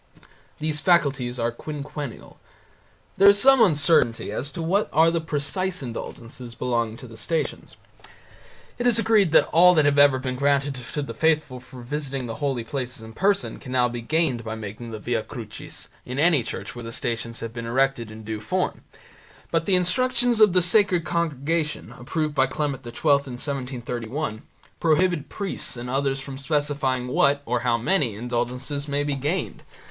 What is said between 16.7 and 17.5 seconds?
where the Stations